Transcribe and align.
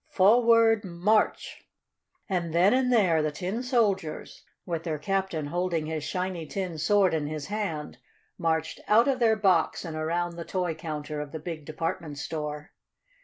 Forward 0.09 0.83
march!" 0.83 1.63
And 2.27 2.55
then 2.55 2.73
and 2.73 2.91
there 2.91 3.21
the 3.21 3.29
tin 3.31 3.61
soldiers, 3.61 4.43
with 4.65 4.81
their 4.81 4.97
captain 4.97 5.45
holding 5.45 5.85
his 5.85 6.03
shiny 6.03 6.47
tin 6.47 6.79
sword 6.79 7.13
in 7.13 7.27
his 7.27 7.45
hand, 7.45 7.99
marched 8.35 8.79
out 8.87 9.07
of 9.07 9.19
their 9.19 9.35
box 9.35 9.85
and 9.85 9.95
around 9.95 10.37
the 10.37 10.43
toy 10.43 10.73
counter 10.73 11.21
of 11.21 11.31
the 11.31 11.37
big 11.39 11.65
department 11.65 12.17
store. 12.17 12.71